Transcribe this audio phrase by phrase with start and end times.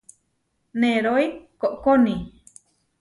[0.79, 1.25] Nerói
[1.61, 2.13] koʼkóni.